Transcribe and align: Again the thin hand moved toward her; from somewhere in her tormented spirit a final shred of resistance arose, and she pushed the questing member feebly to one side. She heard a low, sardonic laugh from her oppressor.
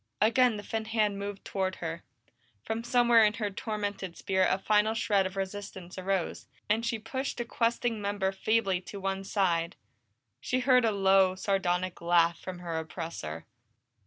Again 0.19 0.57
the 0.57 0.63
thin 0.63 0.85
hand 0.85 1.19
moved 1.19 1.45
toward 1.45 1.75
her; 1.75 2.03
from 2.63 2.83
somewhere 2.83 3.23
in 3.23 3.33
her 3.33 3.51
tormented 3.51 4.17
spirit 4.17 4.47
a 4.51 4.57
final 4.57 4.95
shred 4.95 5.27
of 5.27 5.35
resistance 5.35 5.95
arose, 5.95 6.47
and 6.67 6.83
she 6.83 6.97
pushed 6.97 7.37
the 7.37 7.45
questing 7.45 8.01
member 8.01 8.31
feebly 8.31 8.81
to 8.81 8.99
one 8.99 9.23
side. 9.23 9.75
She 10.39 10.61
heard 10.61 10.85
a 10.85 10.91
low, 10.91 11.35
sardonic 11.35 12.01
laugh 12.01 12.39
from 12.39 12.57
her 12.61 12.79
oppressor. 12.79 13.45